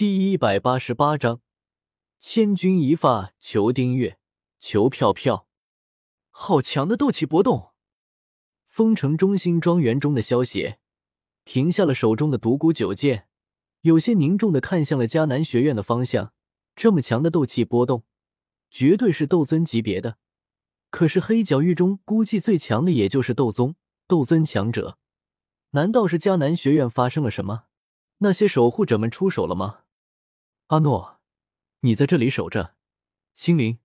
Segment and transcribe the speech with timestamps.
[0.00, 1.42] 第一百八十八章，
[2.18, 4.18] 千钧一发，求订阅，
[4.58, 5.46] 求票票。
[6.30, 7.72] 好强的斗气波动！
[8.66, 10.78] 丰城中心庄园中的萧协
[11.44, 13.28] 停下了手中的独孤九剑，
[13.82, 16.32] 有些凝重的看向了迦南学院的方向。
[16.74, 18.04] 这么强的斗气波动，
[18.70, 20.16] 绝对是斗尊级别的。
[20.88, 23.74] 可是黑角域中估计最强的也就是斗宗、
[24.06, 24.96] 斗尊强者。
[25.72, 27.64] 难道是迦南学院发生了什么？
[28.22, 29.79] 那些守护者们出手了吗？
[30.70, 31.20] 阿诺，
[31.80, 32.76] 你在这里守着。
[33.34, 33.80] 青灵、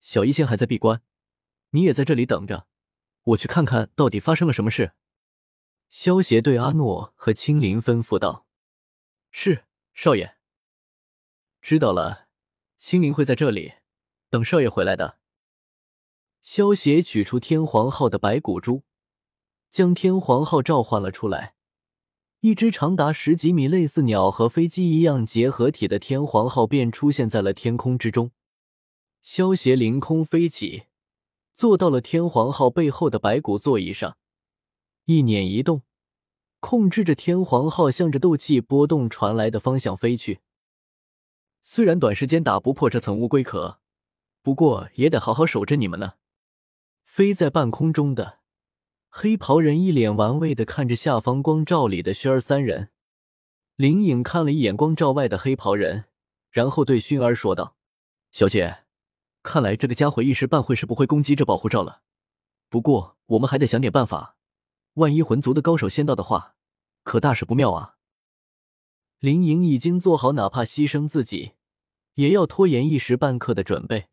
[0.00, 1.02] 小医仙还在闭关，
[1.72, 2.66] 你也在这里等着。
[3.24, 4.94] 我去看看到底发生了什么事。
[5.90, 8.46] 萧协对阿诺和青灵吩咐道
[9.30, 10.38] ：“是，少爷。
[11.60, 12.28] 知道了，
[12.78, 13.74] 青灵会在这里
[14.30, 15.18] 等少爷回来的。”
[16.40, 18.84] 萧协取出天皇号的白骨珠，
[19.68, 21.54] 将天皇号召唤了出来。
[22.44, 28.32] 一只长达十几米、类似鸟和飞机一样结合体的天皇号便出现在了天空之中。
[29.22, 30.82] 萧协凌空飞起，
[31.54, 34.18] 坐到了天皇号背后的白骨座椅上，
[35.06, 35.84] 一捻一动，
[36.60, 40.40] 控制着天皇号向着斗气波动传来的方向飞去。
[41.62, 43.80] 虽然短时间打不破这层乌龟壳，
[44.42, 46.16] 不过也得好好守着你们呢。
[47.06, 48.40] 飞在半空中的
[49.16, 52.90] 黑袍人一脸玩味的看着下方光照里的薰儿三人。
[53.76, 56.06] 林颖看了一眼光照外的黑袍人，
[56.50, 57.76] 然后对薰儿说道
[58.32, 58.78] ：“小姐，
[59.44, 62.02] 看来这个家伙一时半会是不会攻击这保护罩了。
[62.68, 64.36] 不过我们还得想点办法，
[64.94, 66.56] 万一魂族的高手先到的话，
[67.04, 67.94] 可大事不妙啊。”
[69.20, 71.52] 林颖已经做好哪怕牺牲自己，
[72.14, 74.08] 也要拖延一时半刻的准备。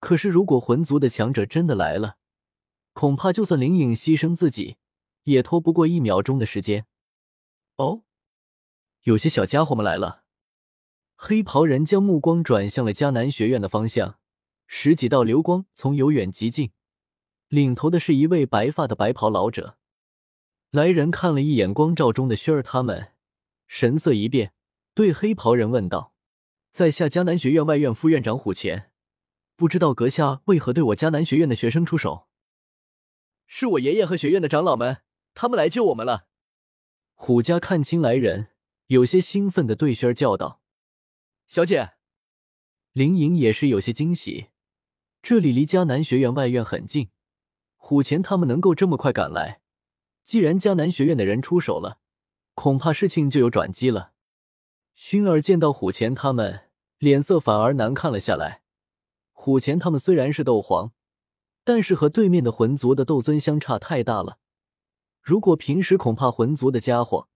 [0.00, 2.16] 可是如果魂族的强者真的来了，
[2.94, 4.76] 恐怕就算灵隐牺牲自己，
[5.24, 6.86] 也拖不过一秒钟的时间。
[7.76, 8.02] 哦，
[9.02, 10.22] 有些小家伙们来了。
[11.16, 14.18] 黑袍人将目光转向了迦南学院的方向，
[14.66, 16.70] 十几道流光从由远及近，
[17.48, 19.76] 领头的是一位白发的白袍老者。
[20.70, 23.12] 来人看了一眼光照中的薰儿他们，
[23.66, 24.52] 神色一变，
[24.94, 26.12] 对黑袍人问道
[26.70, 28.90] ：“在下迦南学院外院副院长虎钳，
[29.56, 32.28] 不知道阁下为何对我迦南学院的学生出手？”
[33.46, 35.02] 是我爷爷和学院的长老们，
[35.34, 36.26] 他们来救我们了。
[37.14, 38.48] 虎家看清来人，
[38.88, 40.60] 有些兴奋的对轩儿叫道
[41.46, 41.92] ：“小姐！”
[42.92, 44.48] 林颖也是有些惊喜，
[45.22, 47.10] 这里离迦南学院外院很近，
[47.76, 49.60] 虎钳他们能够这么快赶来，
[50.22, 51.98] 既然迦南学院的人出手了，
[52.54, 54.12] 恐怕事情就有转机了。
[54.96, 58.62] 薰儿见到虎钳他们，脸色反而难看了下来。
[59.32, 60.92] 虎钳他们虽然是斗皇。
[61.64, 64.38] 但是和对面的魂族的斗尊相差太大了。
[65.22, 67.28] 如果平时恐怕魂族的家伙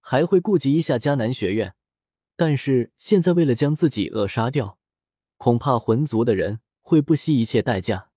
[0.00, 1.76] 还会顾及一下迦南学院，
[2.34, 4.78] 但是现在为了将自己扼杀掉，
[5.36, 8.10] 恐怕魂族的人会不惜一切代价，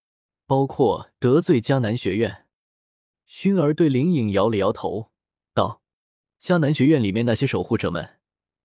[0.47, 2.47] 包括得罪迦南学院。
[3.29, 5.11] 薰儿对灵影摇了摇头，
[5.53, 5.81] 道
[6.41, 8.17] ：“迦南学院里面那些守护者们，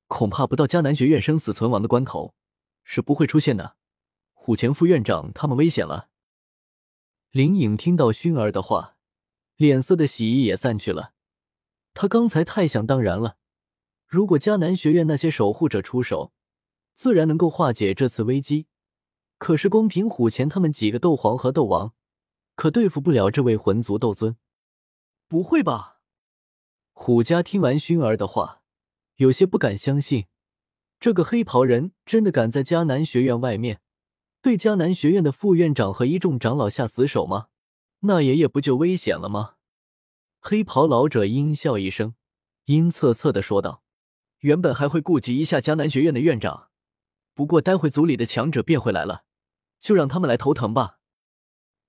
[0.06, 2.34] 恐怕不到迦南学院生死存亡的关头，
[2.82, 3.76] 是不会出现的。
[4.32, 6.08] 虎前副院长他们危险了。”
[7.30, 8.96] 林颖听到薰儿的话，
[9.56, 11.12] 脸色的喜意也散去了。
[11.92, 13.36] 他刚才太想当然了，
[14.06, 16.32] 如果迦南学院那些守护者出手，
[16.94, 18.66] 自然能够化解这次危机。
[19.38, 21.92] 可是光凭虎前他们几个斗皇和斗王，
[22.54, 24.36] 可对付不了这位魂族斗尊。
[25.28, 26.00] 不会吧？
[26.92, 28.62] 虎家听完薰儿的话，
[29.16, 30.26] 有些不敢相信，
[30.98, 33.82] 这个黑袍人真的敢在迦南学院外面。
[34.42, 37.48] 对迦南学院的副院长和一众长老下死手吗？
[38.00, 39.54] 那爷爷不就危险了吗？
[40.40, 42.14] 黑袍老者阴笑一声，
[42.66, 43.82] 阴恻恻的说道
[44.40, 46.68] ：“原本还会顾及一下迦南学院的院长，
[47.34, 49.24] 不过待会族里的强者便会来了，
[49.80, 51.00] 就让他们来头疼吧。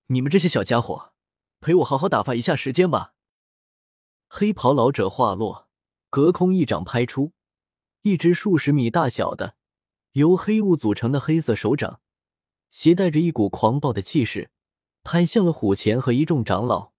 [0.07, 1.13] 你们这些小家伙，
[1.59, 3.13] 陪我好好打发一下时间吧。”
[4.27, 5.69] 黑袍老者话落，
[6.09, 7.33] 隔空一掌拍出，
[8.01, 9.55] 一只数十米大小的
[10.13, 12.01] 由黑雾组成的黑色手掌。
[12.69, 14.51] 携带着一股狂暴的气势，
[15.03, 16.91] 拍向了虎钳和一众长老。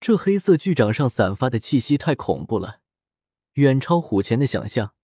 [0.00, 2.80] 这黑色巨掌上散发的气息太恐怖了，
[3.54, 4.94] 远超虎钳的想象。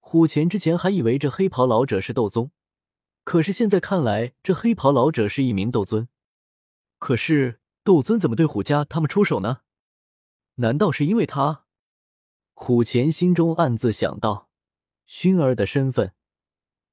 [0.00, 2.50] 虎钳之前还以为这黑袍老者是斗宗，
[3.22, 6.08] 可是现在看来，这黑袍老者是一名斗尊。
[6.98, 9.58] 可是斗尊怎么对虎家他们出手呢？
[10.56, 11.64] 难道是因为他？
[12.54, 14.48] 虎钳心中暗自想到。
[15.06, 16.14] 熏儿的身份。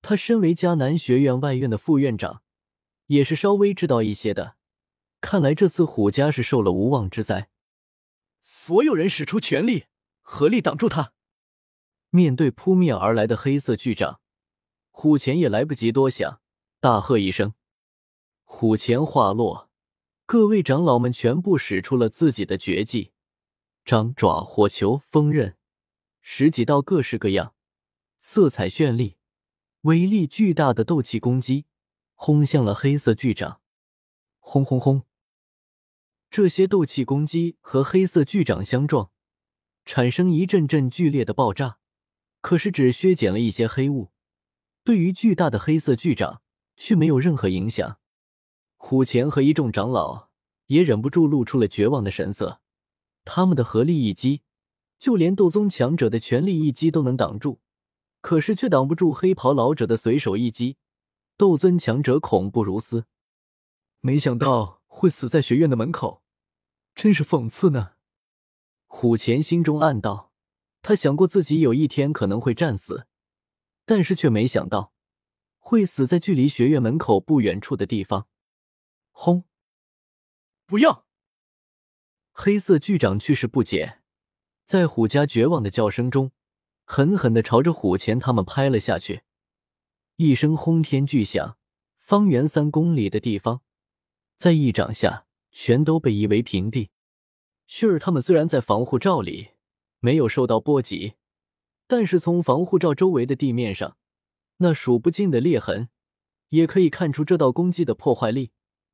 [0.01, 2.42] 他身为迦南学院外院的副院长，
[3.07, 4.56] 也是稍微知道一些的。
[5.22, 7.50] 看来这次虎家是受了无妄之灾。
[8.42, 9.86] 所有人使出全力，
[10.22, 11.13] 合力挡住他！
[12.10, 14.22] 面对扑面而来的黑色巨掌，
[14.90, 16.42] 虎钳也来不及多想，
[16.80, 17.54] 大喝一声，
[18.44, 19.69] 虎钳化落，
[20.25, 23.12] 各位长老们全部使出了自己的绝技：
[23.86, 25.56] 掌爪、火球、锋刃，
[26.22, 27.54] 十几道各式各样、
[28.18, 29.18] 色彩绚丽、
[29.83, 31.65] 威力巨大的斗气攻击，
[32.13, 33.61] 轰向了黑色巨掌。
[34.39, 35.03] 轰轰轰！
[36.29, 39.09] 这些斗气攻击和黑色巨掌相撞，
[39.85, 41.77] 产生一阵阵剧烈的爆炸。
[42.41, 44.11] 可是只削减了一些黑雾，
[44.83, 46.41] 对于巨大的黑色巨掌
[46.75, 47.99] 却没有任何影响。
[48.75, 50.29] 虎钳和一众长老
[50.67, 52.61] 也忍不住露出了绝望的神色。
[53.23, 54.41] 他们的合力一击，
[54.97, 57.61] 就连斗宗强者的全力一击都能挡住，
[58.21, 60.77] 可是却挡不住黑袍老者的随手一击。
[61.38, 63.06] 斗尊强者恐怖如斯，
[64.01, 66.21] 没想到会死在学院的门口，
[66.94, 67.94] 真是讽刺呢。
[68.88, 70.30] 虎钳心中暗道。
[70.81, 73.06] 他想过自己有一天可能会战死，
[73.86, 74.94] 但是却没想到
[75.57, 78.27] 会死在距离学院门口不远处的地方。
[79.12, 79.44] 轰！
[80.65, 81.06] 不要！
[82.31, 84.01] 黑色巨掌去势不减，
[84.63, 86.31] 在虎家绝望的叫声中，
[86.91, 89.21] 狠狠的朝着虎钳他们拍了下去。
[90.15, 91.56] 一声轰天巨响，
[92.00, 93.62] 方圆三公里的地方，
[94.38, 96.89] 在一掌下全都被夷为平地。
[97.68, 99.50] 旭儿他们虽然在防护罩里。
[100.01, 101.15] 没有受到波及，
[101.86, 103.97] 但是从防护罩周围的地面上，
[104.57, 105.89] 那数不尽的裂痕，
[106.50, 108.51] 也可以看出这道攻击的破坏力。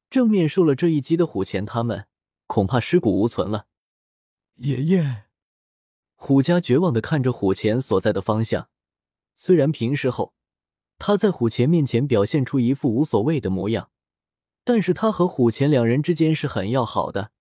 [0.10, 2.08] 正面受了这一击的虎钳他们，
[2.48, 3.68] 恐怕尸骨无存了。
[4.56, 5.26] 爷爷，
[6.16, 8.70] 虎家绝望的看着虎钳所在的方向。
[9.36, 10.34] 虽然平时后
[10.98, 13.92] 他在虎钳面前表现出一副无所谓的模样，
[14.64, 17.32] 但是他和虎钳两人之间是很要好的。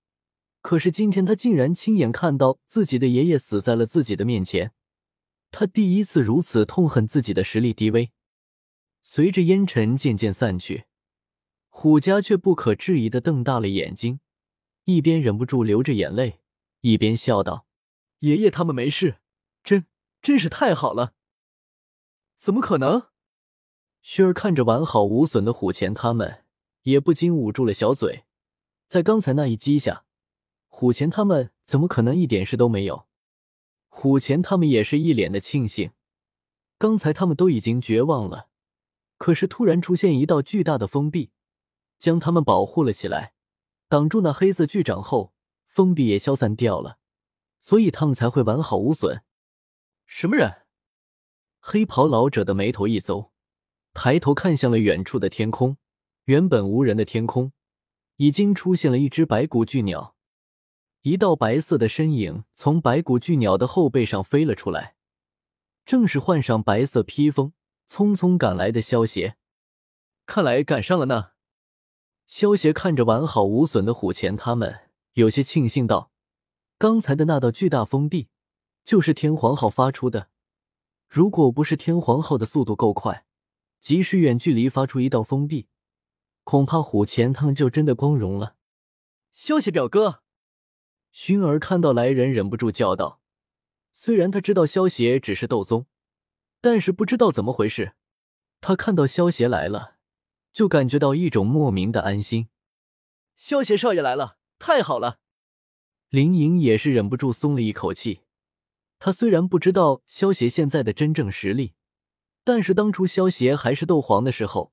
[0.61, 4.73] 可是今天他竟然亲眼看到自己的爷爷死在了自己的面前，
[5.51, 8.11] 他第一次如此痛恨自己的实力低微。
[9.03, 10.85] 随着烟尘渐渐散去，
[11.69, 14.21] 虎家却不可置疑的瞪大了眼睛，
[14.85, 16.41] 一边忍不住流着眼泪，
[16.81, 17.67] 一边笑道
[18.25, 19.19] ：“爷爷他们没事，
[19.63, 19.87] 真
[20.23, 21.13] 真是太好了。”
[22.37, 23.09] 怎么可能？
[24.03, 26.45] 薰儿看着完好无损的虎钳他们，
[26.83, 28.25] 也不禁捂住了小嘴，
[28.87, 30.05] 在刚才那一击下。
[30.69, 33.07] 虎钳他们怎么可能一点事都没有？
[33.89, 35.93] 虎钳他们也是一脸的庆幸。
[36.79, 38.49] 刚才他们都已经绝望了，
[39.19, 41.31] 可是突然出现一道巨大的封闭，
[41.99, 43.35] 将他们保护了起来，
[43.89, 45.33] 挡住那黑色巨掌后，
[45.67, 46.99] 封闭也消散掉了，
[47.65, 49.23] 所以他们才会完好无损。
[50.05, 50.67] 什么人？
[51.61, 53.33] 黑袍老者的眉头一皱，
[53.95, 55.79] 抬头看向了远处的天空。
[56.25, 57.53] 原本无人的天空，
[58.17, 60.15] 已经出现了一只白骨巨鸟。
[61.01, 64.97] 一道白色的身影从白骨巨鸟的后背上飞了出来，
[65.87, 67.55] 正是换上白色披风、
[67.89, 69.39] 匆匆赶来的萧邪。
[70.27, 71.31] 看来赶上了呢。
[72.27, 76.11] 萧邪看着完好无损的虎钳他们，有些庆幸道
[76.77, 78.29] ：“刚才的那道巨大封闭，
[78.85, 80.29] 就是天皇号发出的。
[81.09, 83.25] 如果不是天皇号的速度够快，
[83.81, 85.69] 即使远距离发出一道封闭，
[86.43, 88.57] 恐怕虎钳他们就真的光荣了。”
[89.33, 90.23] 萧邪表哥。
[91.13, 93.21] 薰儿看到来人，忍不住叫道
[93.93, 95.87] ：“虽然他知道萧邪只是斗宗，
[96.61, 97.95] 但是不知道怎么回事，
[98.61, 99.97] 他看到萧邪来了，
[100.53, 102.49] 就感觉到一种莫名的安心。
[103.37, 105.21] 萧邪少爷来了，太好了！”
[106.15, 108.21] 林颖也是忍不住松了一口气。
[109.01, 111.73] 他虽然不知道萧邪现在的真正实力，
[112.45, 114.73] 但是当初萧邪还是斗皇的时候，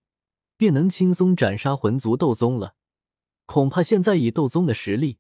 [0.56, 2.76] 便能轻松斩杀魂族斗宗了。
[3.48, 5.18] 恐怕现在以斗宗的实力。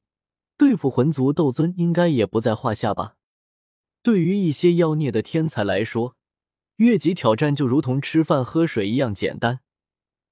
[0.57, 3.15] 对付魂族斗尊应该也不在话下吧？
[4.03, 6.15] 对于一些妖孽的天才来说，
[6.75, 9.61] 越级挑战就如同吃饭喝水一样简单。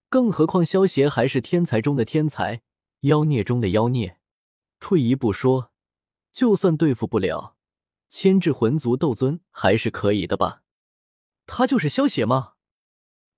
[0.08, 2.62] 更何况萧协还是天才中的天才，
[3.00, 4.18] 妖孽中的妖孽。
[4.80, 5.69] 退一步说，
[6.40, 7.58] 就算对付不了，
[8.08, 10.62] 牵制魂族斗尊还是可以的吧？
[11.46, 12.54] 他就是萧邪吗？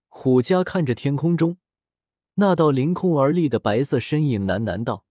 [0.08, 1.58] 虎家看着天空中
[2.36, 5.04] 那道凌空而立的白色身影，喃喃道。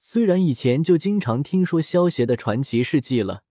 [0.00, 3.44] 虽然以前就经常听说萧邪的传奇事迹了，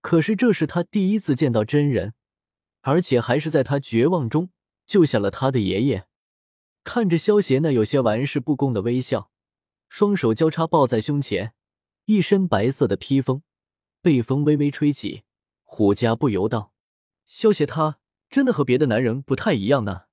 [0.00, 2.14] 可是这是他第一次见到真人，
[2.80, 4.48] 而且还是在他绝望中
[4.86, 6.06] 救下了他的爷爷。
[6.82, 9.30] 看着萧邪那有些玩世不恭的微笑，
[9.90, 11.52] 双手交叉抱在胸前，
[12.08, 13.42] 一身白色的披风，
[14.00, 15.24] 被风微微吹起，
[15.62, 16.72] 虎家不由道
[17.28, 17.98] ：“萧邪他
[18.30, 20.04] 真的和别的男人不太一样呢。”